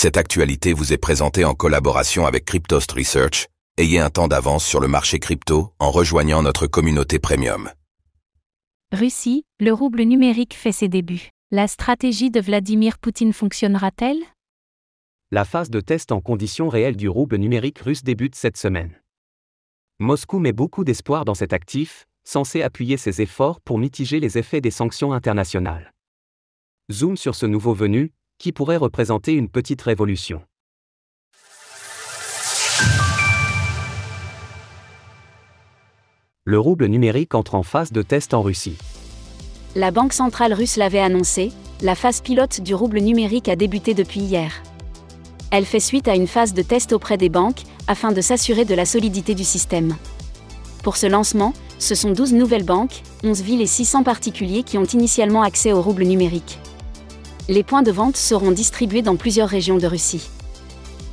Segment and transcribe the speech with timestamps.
[0.00, 3.48] Cette actualité vous est présentée en collaboration avec Cryptost Research.
[3.78, 7.68] Ayez un temps d'avance sur le marché crypto en rejoignant notre communauté premium.
[8.92, 11.30] Russie, le rouble numérique fait ses débuts.
[11.50, 14.20] La stratégie de Vladimir Poutine fonctionnera-t-elle?
[15.32, 19.02] La phase de test en conditions réelles du rouble numérique russe débute cette semaine.
[19.98, 24.60] Moscou met beaucoup d'espoir dans cet actif, censé appuyer ses efforts pour mitiger les effets
[24.60, 25.92] des sanctions internationales.
[26.88, 30.40] Zoom sur ce nouveau venu, qui pourrait représenter une petite révolution.
[36.44, 38.78] Le rouble numérique entre en phase de test en Russie.
[39.74, 41.52] La Banque centrale russe l'avait annoncé,
[41.82, 44.62] la phase pilote du rouble numérique a débuté depuis hier.
[45.50, 48.74] Elle fait suite à une phase de test auprès des banques, afin de s'assurer de
[48.74, 49.96] la solidité du système.
[50.82, 54.84] Pour ce lancement, ce sont 12 nouvelles banques, 11 villes et 600 particuliers qui ont
[54.84, 56.58] initialement accès au rouble numérique
[57.50, 60.28] les points de vente seront distribués dans plusieurs régions de Russie.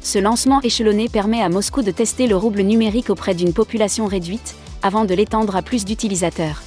[0.01, 4.55] Ce lancement échelonné permet à Moscou de tester le rouble numérique auprès d'une population réduite,
[4.83, 6.61] avant de l'étendre à plus d'utilisateurs.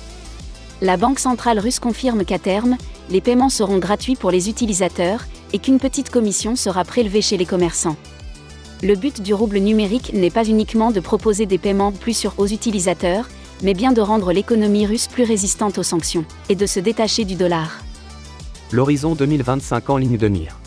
[0.81, 2.79] La Banque centrale russe confirme qu'à terme,
[3.11, 7.47] les paiements seront gratuits pour les utilisateurs et qu'une petite commission sera prélevée chez les
[7.47, 7.97] commerçants.
[8.83, 12.47] Le but du rouble numérique n'est pas uniquement de proposer des paiements plus sûrs aux
[12.47, 13.29] utilisateurs,
[13.63, 17.35] mais bien de rendre l'économie russe plus résistante aux sanctions et de se détacher du
[17.35, 17.81] dollar
[18.73, 20.59] l'horizon 2025 en ligne de mire.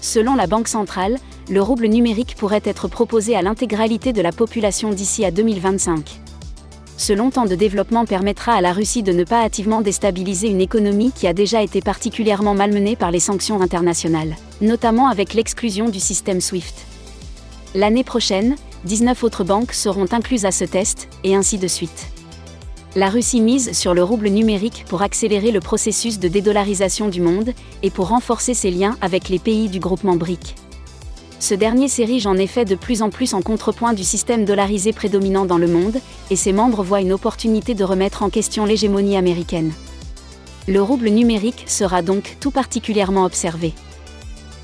[0.00, 1.18] Selon la Banque centrale,
[1.50, 6.20] le rouble numérique pourrait être proposé à l'intégralité de la population d'ici à 2025.
[6.96, 10.60] Ce long temps de développement permettra à la Russie de ne pas hâtivement déstabiliser une
[10.60, 15.98] économie qui a déjà été particulièrement malmenée par les sanctions internationales, notamment avec l'exclusion du
[15.98, 16.86] système SWIFT.
[17.74, 22.10] L'année prochaine, 19 autres banques seront incluses à ce test, et ainsi de suite
[22.96, 27.52] la Russie mise sur le rouble numérique pour accélérer le processus de dédollarisation du monde
[27.82, 30.56] et pour renforcer ses liens avec les pays du groupement BRIC.
[31.38, 35.46] Ce dernier s'érige en effet de plus en plus en contrepoint du système dollarisé prédominant
[35.46, 35.98] dans le monde,
[36.30, 39.72] et ses membres voient une opportunité de remettre en question l'hégémonie américaine.
[40.68, 43.72] Le rouble numérique sera donc tout particulièrement observé.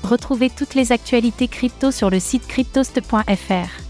[0.03, 3.86] Retrouvez toutes les actualités crypto sur le site cryptost.fr.